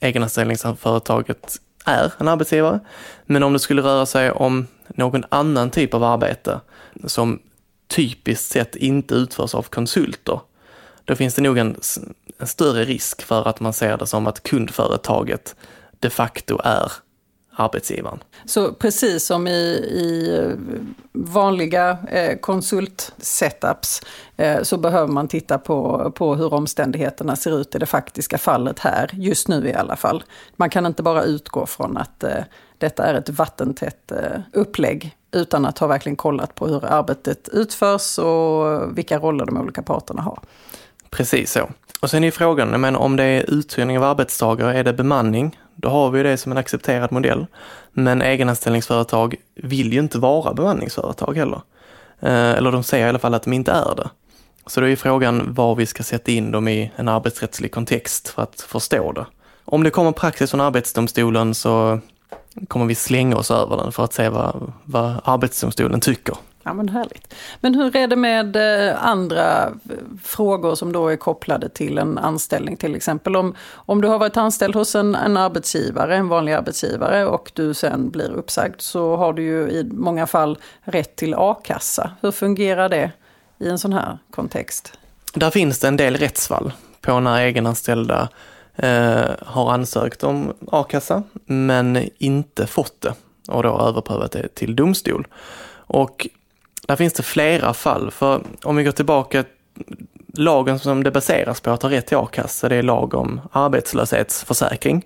egenanställningsföretaget 0.00 1.56
är 1.84 2.12
en 2.18 2.28
arbetsgivare. 2.28 2.80
Men 3.26 3.42
om 3.42 3.52
det 3.52 3.58
skulle 3.58 3.82
röra 3.82 4.06
sig 4.06 4.30
om 4.30 4.66
någon 4.88 5.24
annan 5.28 5.70
typ 5.70 5.94
av 5.94 6.04
arbete 6.04 6.60
som 7.06 7.42
typiskt 7.88 8.52
sett 8.52 8.76
inte 8.76 9.14
utförs 9.14 9.54
av 9.54 9.62
konsulter, 9.62 10.40
då 11.04 11.14
finns 11.14 11.34
det 11.34 11.42
nog 11.42 11.58
en, 11.58 11.76
en 12.38 12.46
större 12.46 12.84
risk 12.84 13.22
för 13.22 13.48
att 13.48 13.60
man 13.60 13.72
ser 13.72 13.96
det 13.96 14.06
som 14.06 14.26
att 14.26 14.42
kundföretaget 14.42 15.56
de 16.00 16.10
facto 16.10 16.60
är 16.64 16.92
arbetsgivaren. 17.54 18.18
Så 18.44 18.72
precis 18.72 19.26
som 19.26 19.46
i, 19.46 19.50
i 19.50 20.56
vanliga 21.12 21.98
eh, 22.08 22.38
konsultsetups 22.38 24.02
eh, 24.36 24.62
så 24.62 24.76
behöver 24.76 25.12
man 25.12 25.28
titta 25.28 25.58
på, 25.58 26.10
på 26.14 26.34
hur 26.34 26.54
omständigheterna 26.54 27.36
ser 27.36 27.60
ut 27.60 27.74
i 27.74 27.78
det 27.78 27.86
faktiska 27.86 28.38
fallet 28.38 28.78
här, 28.78 29.10
just 29.12 29.48
nu 29.48 29.68
i 29.68 29.74
alla 29.74 29.96
fall. 29.96 30.24
Man 30.56 30.70
kan 30.70 30.86
inte 30.86 31.02
bara 31.02 31.22
utgå 31.22 31.66
från 31.66 31.96
att 31.96 32.24
eh, 32.24 32.44
detta 32.78 33.04
är 33.04 33.14
ett 33.14 33.28
vattentätt 33.28 34.12
upplägg 34.52 35.16
utan 35.32 35.64
att 35.64 35.78
ha 35.78 35.86
verkligen 35.86 36.16
kollat 36.16 36.54
på 36.54 36.66
hur 36.66 36.84
arbetet 36.84 37.48
utförs 37.48 38.18
och 38.18 38.98
vilka 38.98 39.18
roller 39.18 39.46
de 39.46 39.56
olika 39.56 39.82
parterna 39.82 40.22
har. 40.22 40.38
Precis 41.10 41.52
så. 41.52 41.70
Och 42.00 42.10
sen 42.10 42.24
är 42.24 42.30
frågan, 42.30 42.80
men 42.80 42.96
om 42.96 43.16
det 43.16 43.24
är 43.24 43.50
uthyrning 43.50 43.98
av 43.98 44.04
arbetstagare, 44.04 44.78
är 44.78 44.84
det 44.84 44.92
bemanning? 44.92 45.58
Då 45.76 45.88
har 45.88 46.10
vi 46.10 46.22
det 46.22 46.36
som 46.36 46.52
en 46.52 46.58
accepterad 46.58 47.12
modell. 47.12 47.46
Men 47.92 48.22
egenanställningsföretag 48.22 49.34
vill 49.54 49.92
ju 49.92 49.98
inte 49.98 50.18
vara 50.18 50.54
bemanningsföretag 50.54 51.36
heller. 51.36 51.60
Eh, 52.20 52.50
eller 52.50 52.72
de 52.72 52.82
säger 52.82 53.06
i 53.06 53.08
alla 53.08 53.18
fall 53.18 53.34
att 53.34 53.42
de 53.42 53.52
inte 53.52 53.72
är 53.72 53.94
det. 53.96 54.10
Så 54.66 54.80
då 54.80 54.88
är 54.88 54.96
frågan 54.96 55.54
var 55.54 55.74
vi 55.74 55.86
ska 55.86 56.02
sätta 56.02 56.30
in 56.30 56.50
dem 56.50 56.68
i 56.68 56.90
en 56.96 57.08
arbetsrättslig 57.08 57.72
kontext 57.72 58.28
för 58.28 58.42
att 58.42 58.60
förstå 58.60 59.12
det. 59.12 59.26
Om 59.64 59.82
det 59.82 59.90
kommer 59.90 60.12
praxis 60.12 60.50
från 60.50 60.60
Arbetsdomstolen 60.60 61.54
så 61.54 62.00
kommer 62.68 62.86
vi 62.86 62.94
slänga 62.94 63.36
oss 63.36 63.50
över 63.50 63.76
den 63.76 63.92
för 63.92 64.04
att 64.04 64.12
se 64.12 64.28
vad, 64.28 64.72
vad 64.84 65.20
Arbetsdomstolen 65.24 66.00
tycker. 66.00 66.36
Ja 66.62 66.72
men 66.72 66.88
härligt. 66.88 67.34
Men 67.60 67.74
hur 67.74 67.96
är 67.96 68.06
det 68.06 68.16
med 68.16 68.56
eh, 68.56 69.04
andra 69.04 69.66
eh, 69.66 69.72
frågor 70.22 70.74
som 70.74 70.92
då 70.92 71.08
är 71.08 71.16
kopplade 71.16 71.68
till 71.68 71.98
en 71.98 72.18
anställning 72.18 72.76
till 72.76 72.94
exempel? 72.94 73.36
Om, 73.36 73.54
om 73.74 74.00
du 74.00 74.08
har 74.08 74.18
varit 74.18 74.36
anställd 74.36 74.74
hos 74.74 74.94
en, 74.94 75.14
en 75.14 75.36
arbetsgivare, 75.36 76.16
en 76.16 76.28
vanlig 76.28 76.52
arbetsgivare 76.52 77.26
och 77.26 77.52
du 77.54 77.74
sen 77.74 78.10
blir 78.10 78.30
uppsagd 78.30 78.80
så 78.80 79.16
har 79.16 79.32
du 79.32 79.42
ju 79.42 79.70
i 79.70 79.84
många 79.92 80.26
fall 80.26 80.58
rätt 80.80 81.16
till 81.16 81.34
a-kassa. 81.34 82.10
Hur 82.20 82.30
fungerar 82.30 82.88
det 82.88 83.10
i 83.58 83.68
en 83.68 83.78
sån 83.78 83.92
här 83.92 84.18
kontext? 84.30 84.98
Där 85.34 85.50
finns 85.50 85.78
det 85.78 85.88
en 85.88 85.96
del 85.96 86.16
rättsfall 86.16 86.72
på 87.00 87.20
när 87.20 87.40
egenanställda 87.40 88.28
eh, 88.76 89.30
har 89.46 89.72
ansökt 89.72 90.24
om 90.24 90.52
a-kassa 90.72 91.22
men 91.44 92.08
inte 92.18 92.66
fått 92.66 93.00
det 93.00 93.14
och 93.48 93.62
då 93.62 93.80
överprövat 93.80 94.32
det 94.32 94.48
till 94.48 94.76
domstol. 94.76 95.26
Och 95.86 96.28
där 96.86 96.96
finns 96.96 97.12
det 97.12 97.22
flera 97.22 97.74
fall, 97.74 98.10
för 98.10 98.42
om 98.62 98.76
vi 98.76 98.84
går 98.84 98.92
tillbaka, 98.92 99.44
lagen 100.34 100.78
som 100.78 101.02
det 101.02 101.10
baseras 101.10 101.60
på 101.60 101.70
att 101.70 101.82
ha 101.82 101.90
rätt 101.90 102.06
till 102.06 102.16
a-kassa, 102.16 102.68
det 102.68 102.76
är 102.76 102.82
lag 102.82 103.14
om 103.14 103.40
arbetslöshetsförsäkring. 103.52 105.04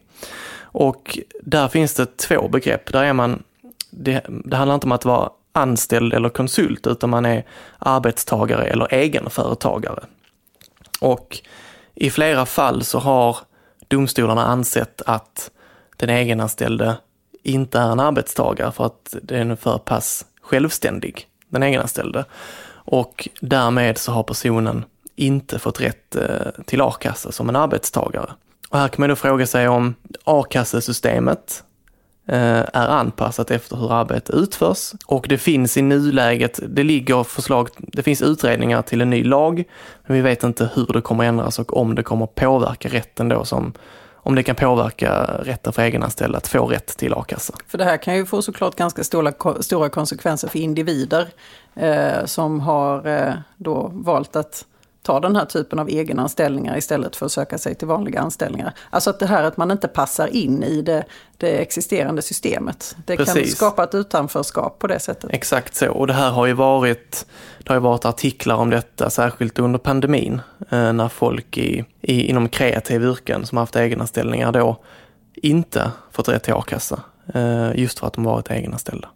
Och 0.61 1.19
där 1.43 1.69
finns 1.69 1.95
det 1.95 2.17
två 2.17 2.49
begrepp. 2.49 2.93
Där 2.93 3.05
är 3.05 3.13
man, 3.13 3.43
det, 3.91 4.25
det 4.29 4.57
handlar 4.57 4.75
inte 4.75 4.87
om 4.87 4.93
att 4.93 5.05
vara 5.05 5.31
anställd 5.53 6.15
eller 6.15 6.29
konsult, 6.29 6.87
utan 6.87 7.11
man 7.11 7.27
är 7.27 7.45
arbetstagare 7.79 8.65
eller 8.65 8.95
egenföretagare. 8.95 10.05
Och 11.01 11.39
i 11.95 12.11
flera 12.11 12.47
fall 12.47 12.85
så 12.85 12.99
har 12.99 13.37
domstolarna 13.89 14.47
ansett 14.47 15.03
att 15.07 15.51
den 15.97 16.11
egenanställde 16.11 16.97
inte 17.43 17.79
är 17.79 17.93
en 17.93 18.01
arbetstagare 18.01 18.73
för 18.73 18.87
att 18.87 19.17
den 19.23 19.51
är 19.51 19.57
för 19.57 19.79
pass 19.79 20.27
självständig 20.41 21.29
den 21.49 21.63
egenanställde. 21.63 22.25
Och 22.69 23.29
därmed 23.41 23.99
så 23.99 24.13
har 24.13 24.23
personen 24.23 24.85
inte 25.17 25.59
fått 25.59 25.81
rätt 25.81 26.17
eh, 26.17 26.65
till 26.67 26.81
a-kassa 26.81 27.33
som 27.33 27.49
en 27.49 27.57
arbetstagare. 27.57 28.31
Och 28.69 28.79
här 28.79 28.89
kan 28.89 29.03
man 29.03 29.09
då 29.09 29.17
fråga 29.17 29.47
sig 29.47 29.69
om 29.69 29.95
a-kassesystemet 30.25 31.65
eh, 32.29 32.65
är 32.73 32.89
anpassat 32.89 33.51
efter 33.51 33.77
hur 33.77 33.93
arbetet 33.93 34.35
utförs. 34.35 34.93
Och 35.07 35.27
det 35.29 35.39
finns 35.39 35.77
i 35.77 35.83
nuläget, 35.83 36.61
det 36.69 36.83
ligger 36.83 37.25
förslag, 37.25 37.69
det 37.79 38.03
finns 38.03 38.23
utredningar 38.23 38.83
till 38.83 39.01
en 39.01 39.11
ny 39.11 39.25
lag, 39.25 39.65
men 40.07 40.17
vi 40.17 40.23
vet 40.23 40.43
inte 40.43 40.71
hur 40.75 40.87
det 40.87 41.01
kommer 41.01 41.25
ändras 41.25 41.59
och 41.59 41.77
om 41.77 41.95
det 41.95 42.03
kommer 42.03 42.27
påverka 42.27 42.89
rätten 42.89 43.29
då 43.29 43.45
som 43.45 43.73
om 44.27 44.35
det 44.35 44.43
kan 44.43 44.57
påverka 44.57 45.23
rätten 45.25 45.73
för 45.73 45.83
egenanställda 45.83 46.39
att 46.39 46.47
få 46.47 46.67
rätt 46.67 46.87
till 46.87 47.15
a-kassa. 47.15 47.55
För 47.69 47.79
det 47.79 47.85
här 47.85 47.97
kan 47.97 48.17
ju 48.17 48.27
få 48.27 48.43
såklart 48.43 48.77
ganska 48.77 49.05
stora, 49.05 49.33
stora 49.61 49.89
konsekvenser 49.89 50.49
för 50.49 50.59
individer 50.59 51.29
eh, 51.75 52.25
som 52.25 52.61
har 52.61 53.07
eh, 53.07 53.35
då 53.57 53.91
valt 53.95 54.37
att 54.37 54.65
ta 55.07 55.21
den 55.21 55.37
här 55.37 55.45
typen 55.45 55.79
av 55.79 55.89
egenanställningar 55.89 56.77
istället 56.77 57.17
för 57.17 57.27
att 57.27 57.33
söka 57.33 57.59
sig 57.59 57.75
till 57.75 57.89
vanliga 57.89 58.21
anställningar. 58.21 58.73
Alltså 58.91 59.11
att 59.11 59.19
det 59.19 59.27
här 59.27 59.45
att 59.45 59.57
man 59.57 59.71
inte 59.71 59.89
passar 59.89 60.27
in 60.27 60.63
i 60.63 60.83
det, 60.83 61.05
det 61.37 61.63
existerande 61.63 62.23
systemet. 62.23 62.97
Det 63.07 63.17
Precis. 63.17 63.35
kan 63.35 63.47
skapa 63.47 63.85
ett 63.85 63.95
utanförskap 63.95 64.79
på 64.79 64.87
det 64.87 64.99
sättet. 64.99 65.31
Exakt 65.33 65.75
så, 65.75 65.91
och 65.91 66.07
det 66.07 66.13
här 66.13 66.31
har 66.31 66.47
ju 66.47 66.53
varit, 66.53 67.27
det 67.59 67.69
har 67.69 67.77
ju 67.77 67.81
varit 67.81 68.05
artiklar 68.05 68.57
om 68.57 68.71
detta, 68.71 69.11
särskilt 69.11 69.59
under 69.59 69.79
pandemin, 69.79 70.41
eh, 70.71 70.93
när 70.93 71.09
folk 71.09 71.59
i, 71.59 71.85
i, 72.01 72.23
inom 72.23 72.49
kreativa 72.49 73.05
yrken 73.05 73.47
som 73.47 73.59
haft 73.59 73.77
egenanställningar 73.77 74.53
då 74.53 74.77
inte 75.35 75.91
fått 76.13 76.29
rätt 76.29 76.43
till 76.43 76.55
a-kassa. 76.55 77.01
Eh, 77.35 77.71
just 77.75 77.99
för 77.99 78.07
att 78.07 78.13
de 78.13 78.25
varit 78.25 78.51
egenanställda. 78.51 79.09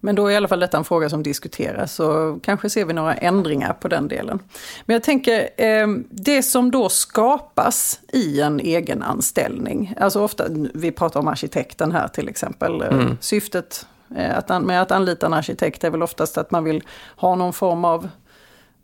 Men 0.00 0.14
då 0.14 0.26
är 0.26 0.32
i 0.32 0.36
alla 0.36 0.48
fall 0.48 0.60
detta 0.60 0.76
en 0.76 0.84
fråga 0.84 1.08
som 1.08 1.22
diskuteras 1.22 1.94
så 1.94 2.38
kanske 2.42 2.70
ser 2.70 2.84
vi 2.84 2.92
några 2.92 3.14
ändringar 3.14 3.72
på 3.72 3.88
den 3.88 4.08
delen. 4.08 4.38
Men 4.84 4.94
jag 4.94 5.02
tänker, 5.02 5.48
eh, 5.56 5.86
det 6.10 6.42
som 6.42 6.70
då 6.70 6.88
skapas 6.88 8.00
i 8.12 8.40
en 8.40 8.60
egen 8.60 9.02
anställning, 9.02 9.94
alltså 10.00 10.22
ofta, 10.22 10.44
vi 10.74 10.92
pratar 10.92 11.20
om 11.20 11.28
arkitekten 11.28 11.92
här 11.92 12.08
till 12.08 12.28
exempel, 12.28 12.82
eh, 12.82 12.88
mm. 12.88 13.16
syftet 13.20 13.86
eh, 14.16 14.60
med 14.60 14.82
att 14.82 14.90
anlita 14.90 15.26
en 15.26 15.32
arkitekt 15.32 15.84
är 15.84 15.90
väl 15.90 16.02
oftast 16.02 16.38
att 16.38 16.50
man 16.50 16.64
vill 16.64 16.82
ha 17.16 17.34
någon 17.34 17.52
form 17.52 17.84
av 17.84 18.08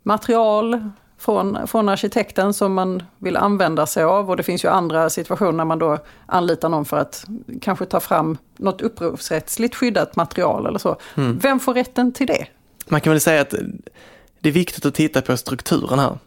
material, 0.03 0.89
från, 1.23 1.67
från 1.67 1.89
arkitekten 1.89 2.53
som 2.53 2.73
man 2.73 3.03
vill 3.17 3.37
använda 3.37 3.85
sig 3.85 4.03
av. 4.03 4.29
Och 4.29 4.37
det 4.37 4.43
finns 4.43 4.65
ju 4.65 4.69
andra 4.69 5.09
situationer 5.09 5.51
när 5.51 5.65
man 5.65 5.79
då 5.79 5.97
anlitar 6.25 6.69
någon 6.69 6.85
för 6.85 6.97
att 6.97 7.25
kanske 7.61 7.85
ta 7.85 7.99
fram 7.99 8.37
något 8.57 8.81
upphovsrättsligt 8.81 9.75
skyddat 9.75 10.15
material 10.15 10.65
eller 10.65 10.79
så. 10.79 10.97
Mm. 11.17 11.39
Vem 11.39 11.59
får 11.59 11.73
rätten 11.73 12.11
till 12.11 12.27
det? 12.27 12.47
Man 12.87 13.01
kan 13.01 13.11
väl 13.11 13.19
säga 13.19 13.41
att 13.41 13.53
det 14.39 14.49
är 14.49 14.53
viktigt 14.53 14.85
att 14.85 14.95
titta 14.95 15.21
på 15.21 15.37
strukturen 15.37 15.99
här. 15.99 16.17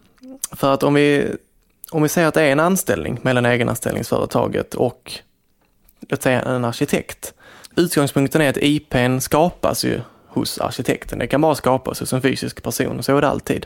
För 0.51 0.73
att 0.73 0.83
om 0.83 0.93
vi, 0.93 1.35
om 1.91 2.03
vi 2.03 2.09
säger 2.09 2.27
att 2.27 2.33
det 2.33 2.41
är 2.41 2.51
en 2.51 2.59
anställning 2.59 3.19
mellan 3.21 3.45
egenanställningsföretaget 3.45 4.73
och 4.73 5.11
låt 5.99 6.21
säga 6.21 6.41
en 6.41 6.65
arkitekt. 6.65 7.33
Utgångspunkten 7.75 8.41
är 8.41 8.49
att 8.49 8.57
IPn 8.57 9.19
skapas 9.19 9.85
ju 9.85 10.01
hos 10.37 10.59
arkitekten. 10.59 11.19
Det 11.19 11.27
kan 11.27 11.41
bara 11.41 11.55
skapas 11.55 11.99
hos 11.99 12.13
en 12.13 12.21
fysisk 12.21 12.63
person, 12.63 13.03
så 13.03 13.17
är 13.17 13.21
det 13.21 13.27
alltid. 13.27 13.65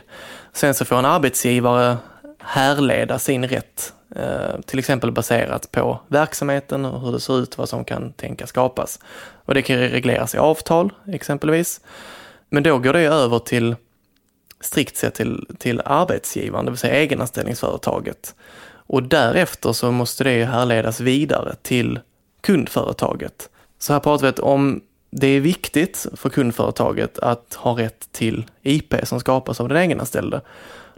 Sen 0.52 0.74
så 0.74 0.84
får 0.84 0.96
en 0.96 1.04
arbetsgivare 1.04 1.96
härleda 2.38 3.18
sin 3.18 3.48
rätt, 3.48 3.92
eh, 4.16 4.60
till 4.66 4.78
exempel 4.78 5.12
baserat 5.12 5.72
på 5.72 6.00
verksamheten 6.08 6.84
och 6.84 7.00
hur 7.00 7.12
det 7.12 7.20
ser 7.20 7.38
ut, 7.38 7.58
vad 7.58 7.68
som 7.68 7.84
kan 7.84 8.12
tänkas 8.12 8.48
skapas. 8.48 8.98
Och 9.44 9.54
det 9.54 9.62
kan 9.62 9.76
regleras 9.76 10.34
i 10.34 10.38
avtal 10.38 10.92
exempelvis. 11.06 11.80
Men 12.48 12.62
då 12.62 12.78
går 12.78 12.92
det 12.92 13.00
över 13.00 13.38
till 13.38 13.76
strikt 14.60 14.96
sett 14.96 15.14
till, 15.14 15.46
till 15.58 15.82
arbetsgivaren, 15.84 16.64
det 16.64 16.70
vill 16.70 16.78
säga 16.78 16.94
egenanställningsföretaget. 16.94 18.34
Och 18.86 19.02
därefter 19.02 19.72
så 19.72 19.90
måste 19.90 20.24
det 20.24 20.44
härledas 20.44 21.00
vidare 21.00 21.54
till 21.62 22.00
kundföretaget. 22.40 23.48
Så 23.78 23.92
här 23.92 24.00
pratar 24.00 24.26
vi 24.26 24.42
om 24.42 24.80
det 25.14 25.26
är 25.26 25.40
viktigt 25.40 26.06
för 26.16 26.28
kundföretaget 26.28 27.18
att 27.18 27.54
ha 27.54 27.78
rätt 27.78 28.12
till 28.12 28.44
IP 28.62 28.94
som 29.02 29.20
skapas 29.20 29.60
av 29.60 29.68
den 29.68 29.78
egenanställde. 29.78 30.40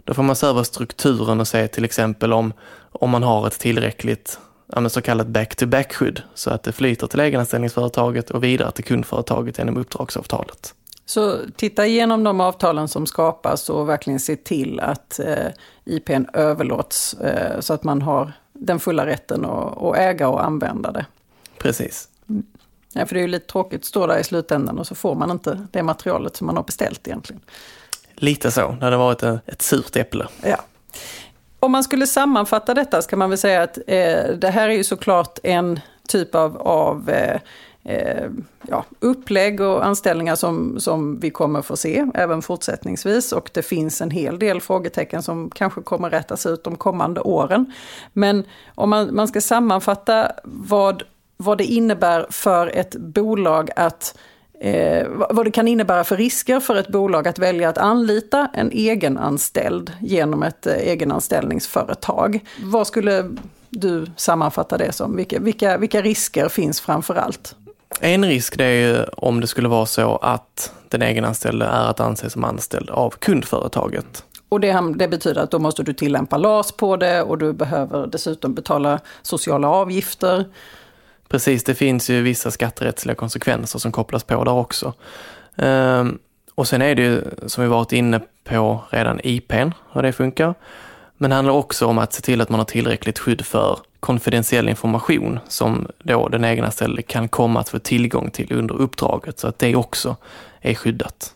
Då 0.03 0.13
får 0.13 0.23
man 0.23 0.35
se 0.35 0.47
över 0.47 0.63
strukturen 0.63 1.39
och 1.39 1.47
se 1.47 1.67
till 1.67 1.85
exempel 1.85 2.33
om, 2.33 2.53
om 2.91 3.09
man 3.09 3.23
har 3.23 3.47
ett 3.47 3.59
tillräckligt 3.59 4.39
så 4.89 5.01
kallat 5.01 5.27
back-to-back-skydd 5.27 6.21
så 6.33 6.49
att 6.49 6.63
det 6.63 6.71
flyter 6.71 7.07
till 7.07 7.19
egenanställningsföretaget 7.19 8.29
och 8.29 8.43
vidare 8.43 8.71
till 8.71 8.83
kundföretaget 8.83 9.57
genom 9.57 9.77
uppdragsavtalet. 9.77 10.73
Så 11.05 11.37
titta 11.55 11.85
igenom 11.85 12.23
de 12.23 12.41
avtalen 12.41 12.87
som 12.87 13.05
skapas 13.05 13.69
och 13.69 13.89
verkligen 13.89 14.19
se 14.19 14.35
till 14.35 14.79
att 14.79 15.19
eh, 15.19 15.47
IPn 15.85 16.25
överlåts 16.33 17.13
eh, 17.13 17.59
så 17.59 17.73
att 17.73 17.83
man 17.83 18.01
har 18.01 18.33
den 18.53 18.79
fulla 18.79 19.05
rätten 19.05 19.45
att, 19.45 19.81
att 19.81 19.97
äga 19.97 20.29
och 20.29 20.45
använda 20.45 20.91
det. 20.91 21.05
Precis. 21.57 22.07
Mm. 22.29 22.43
Ja, 22.97 23.05
för 23.05 23.15
det 23.15 23.19
är 23.19 23.21
ju 23.21 23.27
lite 23.27 23.47
tråkigt 23.47 23.81
att 23.81 23.85
stå 23.85 24.07
där 24.07 24.19
i 24.19 24.23
slutändan 24.23 24.79
och 24.79 24.87
så 24.87 24.95
får 24.95 25.15
man 25.15 25.31
inte 25.31 25.67
det 25.71 25.83
materialet 25.83 26.35
som 26.35 26.47
man 26.47 26.55
har 26.55 26.63
beställt 26.63 27.07
egentligen. 27.07 27.41
Lite 28.15 28.51
så, 28.51 28.75
det 28.79 28.85
hade 28.85 28.97
varit 28.97 29.23
ett 29.23 29.61
surt 29.61 29.95
äpple. 29.95 30.27
Ja. 30.43 30.57
Om 31.59 31.71
man 31.71 31.83
skulle 31.83 32.07
sammanfatta 32.07 32.73
detta 32.73 33.01
så 33.01 33.09
kan 33.09 33.19
man 33.19 33.29
väl 33.29 33.37
säga 33.37 33.63
att 33.63 33.77
eh, 33.77 34.27
det 34.37 34.49
här 34.49 34.69
är 34.69 34.73
ju 34.73 34.83
såklart 34.83 35.39
en 35.43 35.79
typ 36.07 36.35
av, 36.35 36.57
av 36.57 37.09
eh, 37.09 37.39
eh, 37.83 38.29
ja, 38.67 38.85
upplägg 38.99 39.61
och 39.61 39.85
anställningar 39.85 40.35
som, 40.35 40.79
som 40.79 41.19
vi 41.19 41.29
kommer 41.29 41.61
få 41.61 41.77
se 41.77 42.05
även 42.13 42.41
fortsättningsvis. 42.41 43.31
Och 43.31 43.49
det 43.53 43.61
finns 43.61 44.01
en 44.01 44.11
hel 44.11 44.39
del 44.39 44.61
frågetecken 44.61 45.23
som 45.23 45.49
kanske 45.49 45.81
kommer 45.81 46.09
rättas 46.09 46.45
ut 46.45 46.63
de 46.63 46.75
kommande 46.75 47.21
åren. 47.21 47.73
Men 48.13 48.43
om 48.75 48.89
man, 48.89 49.15
man 49.15 49.27
ska 49.27 49.41
sammanfatta 49.41 50.31
vad 50.43 51.03
vad 51.37 51.57
det 51.57 51.63
innebär 51.63 52.27
för 52.29 52.67
ett 52.67 52.95
bolag 52.95 53.69
att 53.75 54.17
eh, 54.61 55.07
vad 55.29 55.45
det 55.45 55.51
kan 55.51 55.67
innebära 55.67 56.03
för 56.03 56.17
risker 56.17 56.59
för 56.59 56.75
ett 56.75 56.87
bolag 56.87 57.27
att 57.27 57.39
välja 57.39 57.69
att 57.69 57.77
anlita 57.77 58.49
en 58.53 58.71
egenanställd 58.71 59.91
genom 60.01 60.43
ett 60.43 60.67
eh, 60.67 60.73
egenanställningsföretag. 60.73 62.39
Vad 62.63 62.87
skulle 62.87 63.35
du 63.69 64.05
sammanfatta 64.17 64.77
det 64.77 64.91
som? 64.91 65.15
Vilka, 65.15 65.39
vilka, 65.39 65.77
vilka 65.77 66.01
risker 66.01 66.49
finns 66.49 66.81
framför 66.81 67.15
allt? 67.15 67.55
En 67.99 68.25
risk 68.25 68.57
det 68.57 68.65
är 68.65 68.87
ju 68.87 69.03
om 69.03 69.41
det 69.41 69.47
skulle 69.47 69.67
vara 69.67 69.85
så 69.85 70.15
att 70.15 70.73
den 70.89 71.01
egenanställde 71.01 71.65
är 71.65 71.89
att 71.89 71.99
anse 71.99 72.29
som 72.29 72.43
anställd 72.43 72.89
av 72.89 73.09
kundföretaget. 73.09 74.23
Och 74.49 74.59
det, 74.59 74.93
det, 74.95 75.07
betyder 75.07 75.41
att 75.41 75.51
då 75.51 75.59
måste 75.59 75.83
du 75.83 75.93
tillämpa 75.93 76.37
LAS 76.37 76.71
på 76.71 76.97
det 76.97 77.21
och 77.21 77.37
du 77.37 77.53
behöver 77.53 78.07
dessutom 78.07 78.53
betala 78.53 78.99
sociala 79.21 79.69
avgifter. 79.69 80.45
Precis, 81.29 81.63
det 81.63 81.75
finns 81.75 82.09
ju 82.09 82.21
vissa 82.21 82.51
skatterättsliga 82.51 83.15
konsekvenser 83.15 83.79
som 83.79 83.91
kopplas 83.91 84.23
på 84.23 84.43
där 84.43 84.53
också. 84.53 84.93
Ehm, 85.55 86.19
och 86.55 86.67
sen 86.67 86.81
är 86.81 86.95
det 86.95 87.01
ju, 87.01 87.21
som 87.45 87.63
vi 87.63 87.69
varit 87.69 87.91
inne 87.91 88.21
på 88.43 88.83
redan, 88.89 89.19
IPn, 89.23 89.71
hur 89.91 90.01
det 90.01 90.13
funkar. 90.13 90.53
Men 91.17 91.29
det 91.29 91.35
handlar 91.35 91.53
också 91.53 91.85
om 91.85 91.97
att 91.97 92.13
se 92.13 92.21
till 92.21 92.41
att 92.41 92.49
man 92.49 92.59
har 92.59 92.65
tillräckligt 92.65 93.19
skydd 93.19 93.45
för 93.45 93.79
konfidentiell 93.99 94.69
information 94.69 95.39
som 95.47 95.87
då 96.03 96.27
den 96.27 96.45
egna 96.45 96.71
ställde 96.71 97.01
kan 97.01 97.27
komma 97.27 97.59
att 97.59 97.69
få 97.69 97.79
tillgång 97.79 98.31
till 98.31 98.53
under 98.53 98.75
uppdraget 98.75 99.39
så 99.39 99.47
att 99.47 99.59
det 99.59 99.75
också 99.75 100.15
är 100.61 100.73
skyddat. 100.73 101.35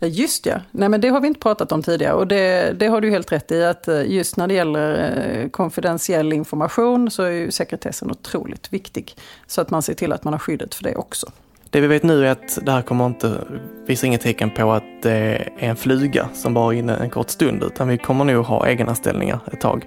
Just 0.00 0.46
ja, 0.46 0.60
nej 0.70 0.88
men 0.88 1.00
det 1.00 1.08
har 1.08 1.20
vi 1.20 1.28
inte 1.28 1.40
pratat 1.40 1.72
om 1.72 1.82
tidigare 1.82 2.14
och 2.14 2.26
det, 2.26 2.72
det 2.78 2.86
har 2.86 3.00
du 3.00 3.10
helt 3.10 3.32
rätt 3.32 3.52
i 3.52 3.64
att 3.64 3.88
eh, 3.88 4.10
just 4.10 4.36
när 4.36 4.46
det 4.46 4.54
gäller 4.54 5.14
eh, 5.42 5.48
konfidentiell 5.48 6.32
information 6.32 7.10
så 7.10 7.22
är 7.22 7.30
ju 7.30 7.50
sekretessen 7.50 8.10
otroligt 8.10 8.72
viktig. 8.72 9.14
Så 9.46 9.60
att 9.60 9.70
man 9.70 9.82
ser 9.82 9.94
till 9.94 10.12
att 10.12 10.24
man 10.24 10.32
har 10.34 10.38
skyddet 10.38 10.74
för 10.74 10.84
det 10.84 10.96
också. 10.96 11.26
Det 11.70 11.80
vi 11.80 11.86
vet 11.86 12.02
nu 12.02 12.26
är 12.26 12.30
att 12.30 12.58
det 12.62 12.72
här 12.72 12.82
kommer 12.82 13.06
inte, 13.06 13.40
visar 13.86 14.06
inga 14.06 14.18
tecken 14.18 14.50
på 14.50 14.72
att 14.72 15.02
det 15.02 15.12
är 15.12 15.52
en 15.58 15.76
fluga 15.76 16.28
som 16.34 16.54
bara 16.54 16.74
är 16.74 16.78
inne 16.78 16.96
en 16.96 17.10
kort 17.10 17.30
stund 17.30 17.62
utan 17.62 17.88
vi 17.88 17.98
kommer 17.98 18.24
nog 18.24 18.44
ha 18.44 18.66
egenanställningar 18.66 19.40
ett 19.52 19.60
tag. 19.60 19.86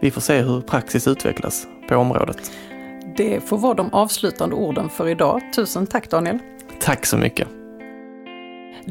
Vi 0.00 0.10
får 0.10 0.20
se 0.20 0.40
hur 0.40 0.60
praxis 0.60 1.08
utvecklas 1.08 1.66
på 1.88 1.96
området. 1.96 2.52
Det 3.16 3.40
får 3.40 3.58
vara 3.58 3.74
de 3.74 3.94
avslutande 3.94 4.56
orden 4.56 4.88
för 4.88 5.08
idag. 5.08 5.42
Tusen 5.54 5.86
tack 5.86 6.10
Daniel. 6.10 6.38
Tack 6.80 7.06
så 7.06 7.16
mycket. 7.16 7.57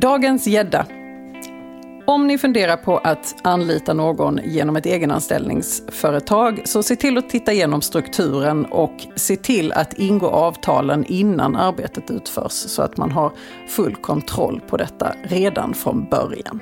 Dagens 0.02 0.48
gädda. 0.48 0.86
Om 2.08 2.28
ni 2.28 2.38
funderar 2.38 2.78
på 2.78 2.98
att 2.98 3.36
anlita 3.44 3.94
någon 3.94 4.40
genom 4.44 4.76
ett 4.76 4.86
egenanställningsföretag 4.86 6.62
så 6.66 6.84
se 6.84 6.96
till 6.96 7.18
att 7.18 7.30
titta 7.30 7.54
igenom 7.54 7.82
strukturen 7.82 8.66
och 8.66 8.94
se 9.16 9.36
till 9.36 9.72
att 9.72 9.94
ingå 9.94 10.28
avtalen 10.28 11.06
innan 11.08 11.56
arbetet 11.56 12.12
utförs 12.12 12.52
så 12.52 12.82
att 12.82 12.98
man 12.98 13.12
har 13.12 13.32
full 13.68 13.96
kontroll 13.96 14.62
på 14.68 14.78
detta 14.78 15.14
redan 15.24 15.74
från 15.74 16.10
början. 16.10 16.62